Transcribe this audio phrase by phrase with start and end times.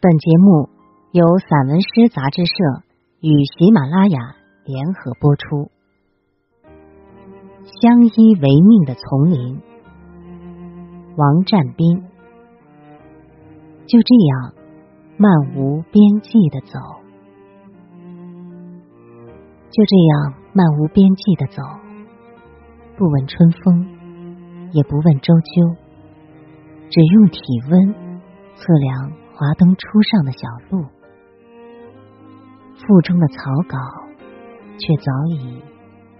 [0.00, 0.68] 本节目
[1.10, 2.84] 由散文诗杂志社
[3.18, 5.72] 与喜马拉雅联合播出。
[7.64, 9.60] 相依为命的丛林，
[11.16, 12.00] 王占斌。
[13.88, 14.54] 就这样
[15.16, 16.78] 漫无边际的走，
[19.68, 21.60] 就这样漫无边际的走，
[22.96, 25.74] 不闻春风，也不问周秋，
[26.88, 27.94] 只用体温
[28.54, 29.27] 测量。
[29.38, 30.84] 华灯初上的小路，
[32.74, 33.36] 腹中的草
[33.68, 33.78] 稿
[34.80, 35.62] 却早已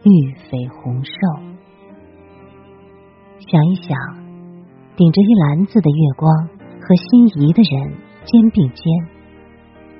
[0.04, 1.10] 绿肥红瘦。
[3.40, 3.98] 想一想，
[4.94, 9.08] 顶着一篮子的月光和心仪的人肩并肩，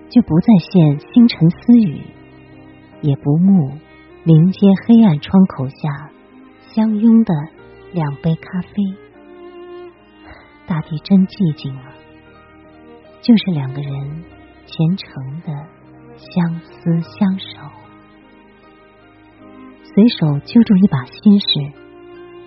[0.08, 2.00] 就不再现星辰私语，
[3.02, 3.72] 也不慕
[4.22, 6.08] 临街黑暗窗口下
[6.72, 7.34] 相拥的
[7.92, 8.68] 两杯咖啡。
[10.68, 11.87] 大地真寂静了。
[13.20, 14.24] 就是两个人
[14.66, 15.52] 虔诚的
[16.16, 17.60] 相思相守，
[19.82, 21.46] 随手揪住一把心事，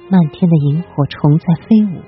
[0.09, 2.01] 漫天的萤火虫在飞舞。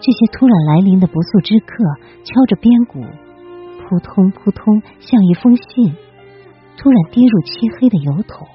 [0.00, 1.84] 这些突然来临的不速之客，
[2.24, 5.94] 敲着边鼓，扑通扑通，像一封信，
[6.76, 8.46] 突然跌入漆黑的油桶。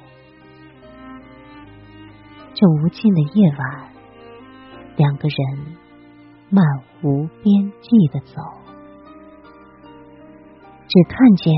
[2.53, 3.89] 这无尽的夜晚，
[4.97, 5.75] 两个人
[6.49, 6.63] 漫
[7.01, 8.68] 无边际的走。
[10.89, 11.53] 只看见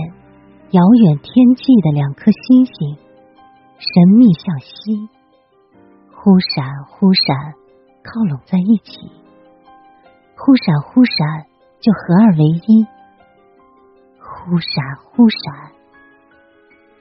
[0.71, 2.97] 遥远天际的两颗星星，
[3.77, 5.07] 神秘向西，
[6.13, 7.53] 忽闪忽闪，
[8.03, 8.99] 靠拢在一起；
[10.35, 11.45] 忽闪忽闪，
[11.79, 12.85] 就合二为一；
[14.19, 15.71] 忽闪忽闪，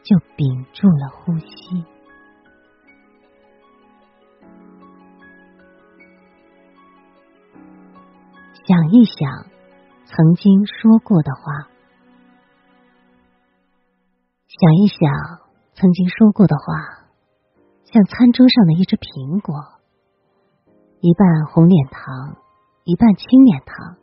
[0.05, 1.84] 就屏住了呼吸。
[8.64, 9.47] 想一想
[10.05, 11.70] 曾经说过的话。
[14.50, 14.98] 想一想
[15.74, 17.06] 曾经说过的话，
[17.84, 19.55] 像餐桌上的一只苹果，
[20.98, 22.34] 一半红脸糖，
[22.83, 23.94] 一半青脸糖，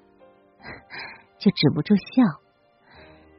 [1.37, 2.23] 就止不住笑，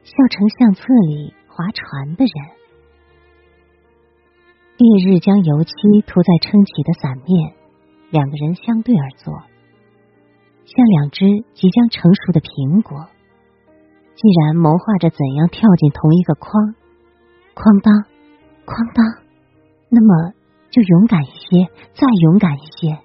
[0.05, 2.37] 笑成相册里划船的人。
[4.77, 5.73] 烈日将油漆
[6.05, 7.57] 涂在撑起的伞面，
[8.11, 9.33] 两个人相对而坐，
[10.63, 11.25] 像两只
[11.57, 13.09] 即将成熟的苹果。
[14.13, 16.77] 既然谋划着怎样跳进同一个筐。
[17.59, 17.91] 哐当，
[18.63, 19.03] 哐当，
[19.89, 20.31] 那么
[20.71, 22.95] 就勇敢一些，再勇敢一些。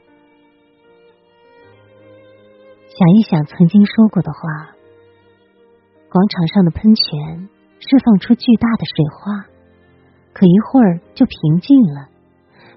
[2.87, 4.38] 想一想曾经说过的话，
[6.06, 7.50] 广场上的喷泉
[7.81, 9.50] 释放出巨大的水花，
[10.32, 12.06] 可一会儿就平静了，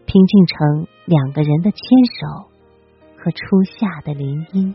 [0.08, 1.80] 平静成两个人的牵
[2.18, 2.50] 手
[3.22, 4.74] 和初夏的林荫。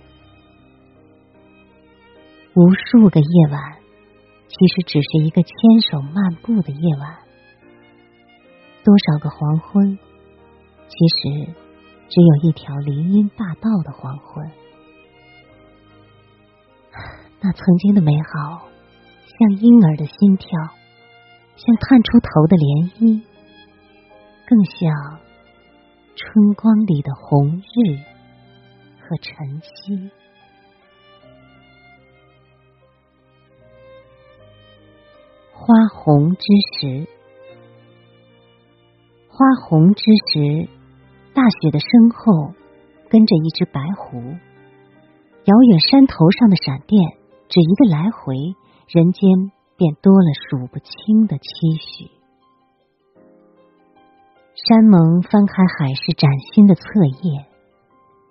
[2.55, 3.82] 无数个夜晚。
[4.53, 5.53] 其实只是一个牵
[5.91, 7.19] 手漫步的夜晚，
[8.85, 9.99] 多少个黄昏，
[10.89, 11.55] 其实
[12.11, 14.51] 只有一条林荫大道的黄昏。
[17.41, 18.69] 那曾经的美好，
[19.27, 20.51] 像婴儿的心跳，
[21.57, 23.23] 像探出头的涟漪，
[24.47, 25.19] 更像
[26.15, 27.97] 春光里的红日
[29.01, 30.11] 和晨曦。
[35.65, 36.43] 花红之
[36.75, 37.07] 时，
[39.29, 40.69] 花红之时，
[41.33, 42.53] 大雪的身后
[43.09, 44.19] 跟着一只白狐。
[45.45, 47.01] 遥远山头上的闪电，
[47.49, 48.35] 只一个来回，
[48.89, 51.47] 人间便多了数不清的期
[51.79, 52.11] 许。
[54.67, 56.83] 山盟翻开海市崭新的册
[57.23, 57.47] 页，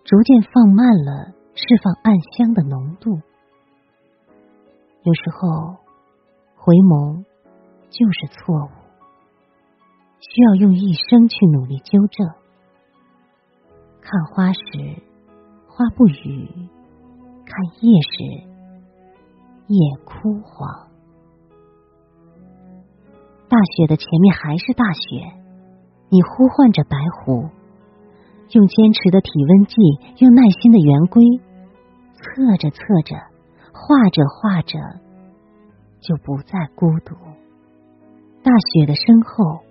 [0.04, 3.22] 逐渐放慢了释放暗香的浓度。
[5.04, 5.81] 有时候。
[6.64, 7.26] 回眸
[7.90, 8.70] 就是错误，
[10.20, 12.28] 需要用一生去努力纠正。
[14.00, 14.62] 看花时
[15.68, 16.70] 花不语，
[17.48, 18.24] 看叶时
[19.70, 20.88] 叶枯黄。
[23.50, 25.34] 大雪的前面还是大雪，
[26.10, 27.50] 你呼唤着白狐，
[28.52, 29.76] 用坚持的体温计，
[30.20, 31.24] 用耐心的圆规，
[32.14, 33.16] 测着测着，
[33.74, 35.01] 画着画着。
[36.02, 37.16] 就不再孤独。
[38.44, 39.62] 大雪的身后，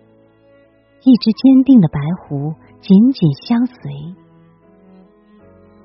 [1.03, 3.75] 一只坚定的白狐紧紧相随。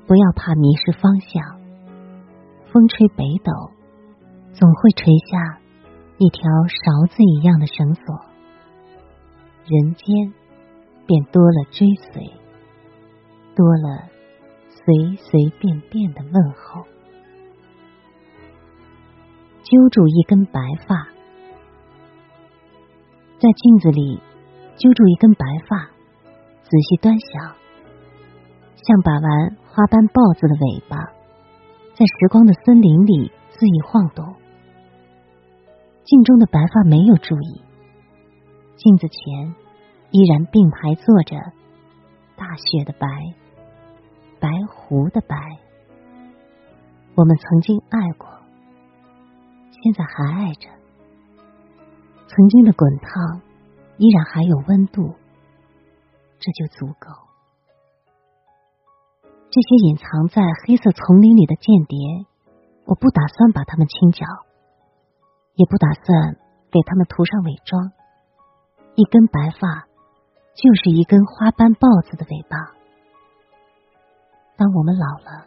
[0.08, 1.60] 不要怕迷失方向，
[2.72, 3.52] 风吹北斗，
[4.54, 5.60] 总会垂下
[6.18, 8.04] 一条勺子一样的绳索，
[9.66, 10.34] 人间
[11.08, 12.22] 便多了追随，
[13.56, 14.10] 多了
[14.70, 16.86] 随随便便的问候。
[19.66, 20.96] 揪住一根白发，
[23.40, 24.22] 在镜子里
[24.78, 25.90] 揪住一根白发，
[26.62, 27.56] 仔细端详，
[28.76, 30.98] 像把玩花斑豹子的尾巴，
[31.96, 34.36] 在时光的森林里恣意晃动。
[36.04, 37.64] 镜中的白发没有注意，
[38.76, 39.56] 镜子前
[40.12, 41.36] 依然并排坐着
[42.36, 43.08] 大雪的白，
[44.40, 45.36] 白狐的白。
[47.16, 48.45] 我们曾经爱过。
[49.86, 50.68] 现在还爱着，
[52.26, 53.40] 曾经的滚烫
[53.98, 55.14] 依然还有温度，
[56.40, 57.08] 这就足够。
[59.52, 62.26] 这些隐藏在黑色丛林里的间谍，
[62.86, 64.26] 我不打算把他们清剿，
[65.54, 66.34] 也不打算
[66.72, 67.92] 给他们涂上伪装。
[68.96, 69.86] 一根白发
[70.56, 72.58] 就是一根花斑豹子的尾巴。
[74.58, 75.46] 当我们老了，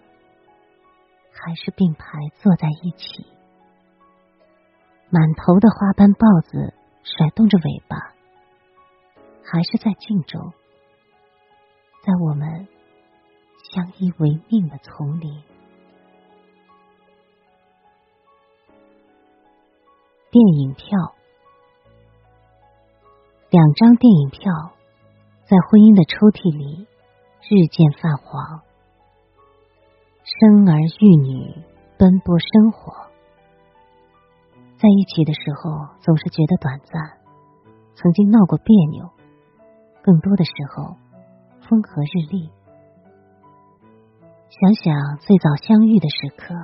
[1.33, 2.07] 还是并排
[2.37, 3.37] 坐在一起。
[5.11, 7.97] 满头的花斑豹子甩动着尾巴，
[9.43, 10.53] 还是在镜中，
[12.03, 12.69] 在我们
[13.73, 15.43] 相依为命的丛林。
[20.31, 21.15] 电影票，
[23.49, 24.53] 两张电影票
[25.47, 26.87] 在婚姻的抽屉里
[27.49, 28.61] 日渐泛黄。
[30.23, 31.65] 生儿育女，
[31.97, 33.08] 奔波生活。
[34.79, 37.19] 在一起的时候，总是觉得短暂，
[37.97, 39.11] 曾经闹过别扭，
[40.05, 40.95] 更多的时候
[41.69, 42.49] 风和日丽。
[44.49, 46.55] 想想最早相遇的时刻，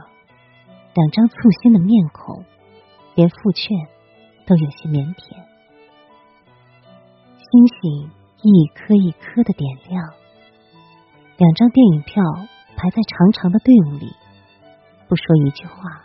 [0.94, 2.44] 两张簇新的面孔，
[3.16, 3.66] 连复劝
[4.46, 5.34] 都有些腼腆。
[7.36, 8.10] 星星
[8.42, 10.14] 一颗一颗的点亮，
[11.36, 12.22] 两张电影票
[12.76, 14.06] 排在长长的队伍里，
[15.08, 16.03] 不说一句话。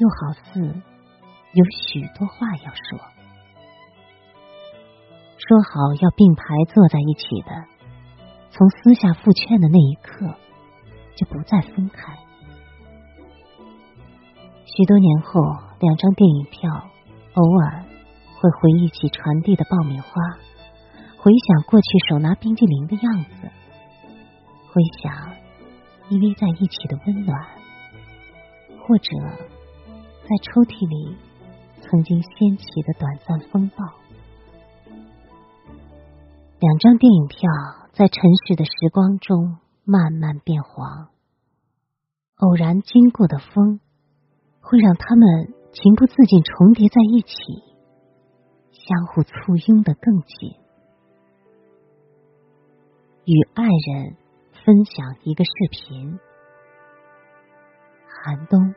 [0.00, 0.60] 又好似
[1.52, 2.98] 有许多话要说，
[5.36, 6.42] 说好要并排
[6.72, 7.50] 坐在一起的，
[8.50, 10.34] 从私下复劝的那一刻
[11.16, 12.16] 就不再分开。
[14.64, 15.38] 许多年后，
[15.80, 16.70] 两张电影票
[17.34, 17.84] 偶尔
[18.40, 20.08] 会回忆起传递的爆米花，
[21.18, 23.50] 回想过去手拿冰激凌的样子，
[24.72, 25.34] 回想
[26.08, 27.38] 依偎在一起的温暖，
[28.86, 29.49] 或者。
[30.30, 31.18] 在抽屉里
[31.82, 33.82] 曾经掀起的短暂风暴，
[36.60, 37.50] 两张电影票
[37.90, 41.08] 在尘世的时光中慢慢变黄。
[42.36, 43.80] 偶然经过的风，
[44.60, 47.34] 会让他们情不自禁重叠在一起，
[48.70, 50.54] 相互簇拥的更紧。
[53.24, 54.14] 与爱人
[54.64, 56.20] 分享一个视频，
[58.06, 58.72] 寒冬。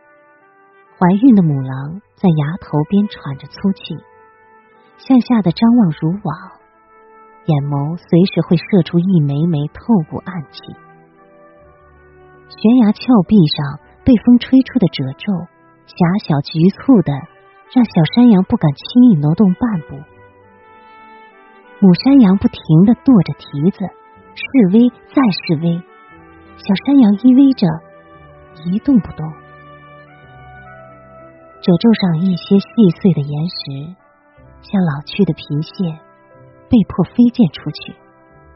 [1.03, 3.93] 怀孕的母狼在崖头边喘着粗气，
[4.95, 6.31] 向下的张望如网，
[7.43, 10.63] 眼眸随时会射出一枚枚透骨暗器。
[12.47, 15.27] 悬崖峭壁上被风吹出的褶皱，
[15.91, 17.11] 狭小局促的，
[17.75, 19.99] 让小山羊不敢轻易挪动半步。
[21.83, 23.83] 母山羊不停的跺着蹄子，
[24.39, 25.83] 示威再示威，
[26.55, 27.67] 小山羊依偎着，
[28.71, 29.42] 一动不动。
[31.63, 32.67] 褶皱上一些细
[32.99, 33.95] 碎的岩石，
[34.63, 35.95] 像老去的皮屑，
[36.67, 37.95] 被迫飞溅出去，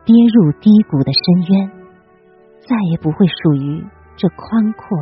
[0.03, 1.71] 跌入低谷的深渊，
[2.67, 3.81] 再也不会属于
[4.17, 4.97] 这宽阔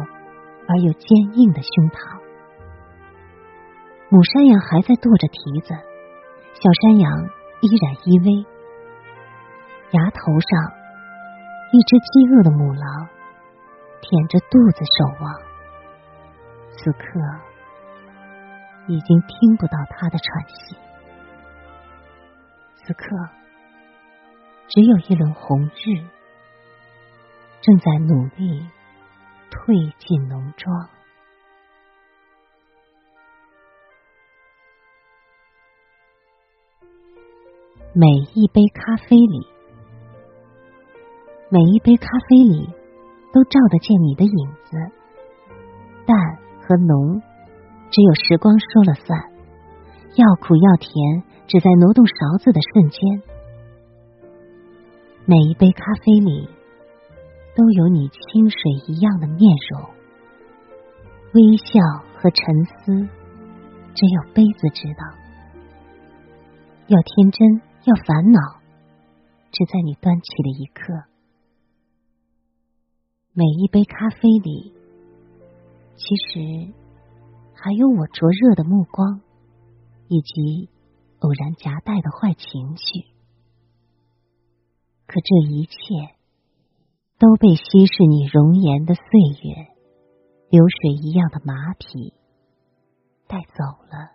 [0.69, 2.21] 而又坚硬的胸膛。
[4.09, 5.73] 母山羊还在跺着蹄子，
[6.53, 7.09] 小山羊
[7.61, 8.45] 依然依偎。
[9.89, 10.61] 崖头上，
[11.73, 13.09] 一只饥饿的母狼
[13.99, 15.33] 舔着肚子守望。
[16.69, 17.54] 此刻。
[18.87, 20.75] 已经听不到他的喘息。
[22.77, 23.05] 此刻，
[24.67, 26.05] 只有一轮红日
[27.61, 28.67] 正在努力
[29.49, 30.89] 褪尽浓妆。
[37.93, 39.47] 每一杯咖啡里，
[41.49, 42.69] 每一杯咖啡里，
[43.33, 44.77] 都照得见你的影子，
[46.05, 46.15] 淡
[46.61, 47.21] 和浓。
[47.91, 49.19] 只有时光说了算，
[50.15, 53.23] 要苦要甜，只在挪动勺子的瞬间。
[55.25, 56.49] 每一杯咖啡里，
[57.55, 59.39] 都有你清水一样的面
[59.71, 59.89] 容，
[61.33, 61.79] 微笑
[62.15, 63.07] 和沉思，
[63.93, 65.03] 只有杯子知道。
[66.87, 68.39] 要天真，要烦恼，
[69.51, 70.93] 只在你端起的一刻。
[73.33, 74.73] 每一杯咖啡里，
[75.95, 76.84] 其实。
[77.65, 79.21] 还有我灼热的目光，
[80.07, 80.69] 以及
[81.17, 83.07] 偶然夹带的坏情绪。
[85.07, 85.73] 可这一切
[87.17, 89.03] 都被稀释你容颜的岁
[89.49, 89.69] 月，
[90.51, 92.13] 流水一样的马匹
[93.25, 94.11] 带走了。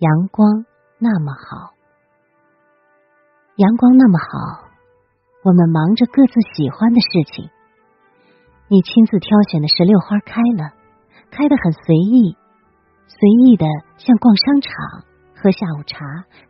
[0.00, 0.66] 阳光
[0.98, 1.74] 那么好，
[3.54, 4.61] 阳光那么好，
[5.44, 7.50] 我们忙着各自喜欢的事情。
[8.68, 10.72] 你亲自挑选的石榴花开了，
[11.30, 12.36] 开得很随意，
[13.08, 13.66] 随意的
[13.98, 14.72] 像逛商场、
[15.34, 15.98] 喝下午茶、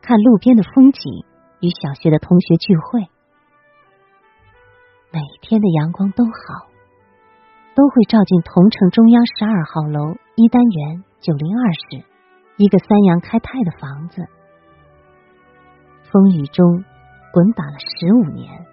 [0.03, 1.25] 看路边的风景、
[1.61, 3.01] 与小学的同学聚会。
[5.11, 6.69] 每天的阳光都好，
[7.75, 12.05] 都会照进同城中央十二号楼一单元九零二室。
[12.59, 14.23] 一个三阳开泰的房子，
[16.13, 16.85] 风雨中
[17.33, 18.67] 滚打了十五年，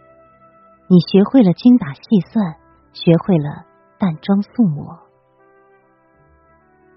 [0.92, 2.02] 你学会了精打细
[2.34, 2.58] 算，
[2.94, 3.64] 学会了
[4.00, 4.98] 淡妆素抹。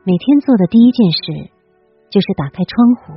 [0.02, 1.52] 每天做的第一件事
[2.08, 3.12] 就是打开窗户，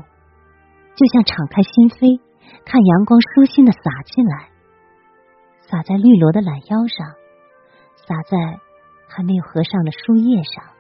[0.97, 2.19] 就像敞开心扉，
[2.65, 4.49] 看阳光舒心的洒进来，
[5.61, 7.07] 洒在绿萝的懒腰上，
[7.95, 8.59] 洒在
[9.07, 10.75] 还没有合上的书页上。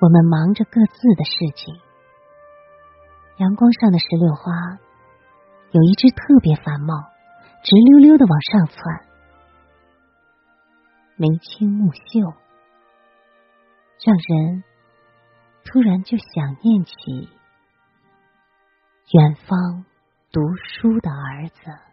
[0.00, 1.76] 我们忙着各自的事情。
[3.36, 4.80] 阳光上的石榴花
[5.72, 6.94] 有一只特别繁茂，
[7.64, 8.76] 直溜溜的往上窜，
[11.16, 12.34] 眉清目秀，
[14.04, 14.62] 让人
[15.64, 16.92] 突然就想念起
[19.14, 19.86] 远方
[20.30, 21.91] 读书的儿子。